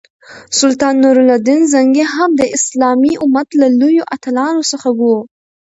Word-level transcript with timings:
سلطان 0.59 0.93
نور 1.03 1.17
الدین 1.23 1.61
زنګي 1.73 2.05
هم 2.13 2.29
د 2.39 2.41
اسلامي 2.57 3.13
امت 3.25 3.47
له 3.61 3.67
لویو 3.79 4.09
اتلانو 4.15 4.63
څخه 4.71 4.89
وو. 4.99 5.15